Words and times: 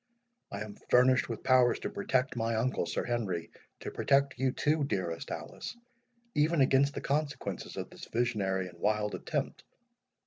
I 0.51 0.61
am 0.61 0.77
furnished 0.89 1.29
with 1.29 1.43
powers 1.43 1.77
to 1.81 1.89
protect 1.91 2.35
my 2.35 2.55
uncle, 2.55 2.87
Sir 2.87 3.03
Henry—to 3.05 3.91
protect 3.91 4.39
you 4.39 4.51
too, 4.51 4.83
dearest 4.83 5.29
Alice, 5.29 5.77
even 6.33 6.59
against 6.59 6.95
the 6.95 7.01
consequences 7.01 7.77
of 7.77 7.91
this 7.91 8.07
visionary 8.11 8.67
and 8.67 8.79
wild 8.79 9.13
attempt. 9.13 9.63